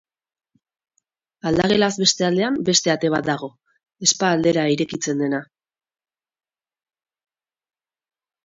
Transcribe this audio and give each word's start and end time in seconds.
Aldagelaz 1.49 1.89
beste 2.03 2.25
aldean 2.29 2.57
beste 2.71 2.93
ate 2.93 3.11
bat 3.15 3.27
dago, 3.27 3.49
Spa 4.13 4.33
aldera 4.39 4.65
irekitzen 4.77 5.25
dena. 5.25 5.43